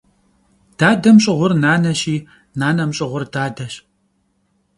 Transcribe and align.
Dadem 0.79 1.17
ş'ığur 1.23 1.51
naneşi, 1.63 2.15
nanem 2.59 2.91
ş'ığur 2.97 3.23
dadeş. 3.33 3.73